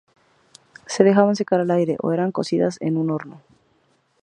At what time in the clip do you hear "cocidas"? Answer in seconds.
2.31-2.77